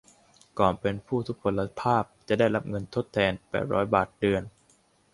[0.59, 4.43] ก่อนเป็นผู้ทุพพลภาพ จะได้รับเงินทดแทน แปดร้อย บาทเดือน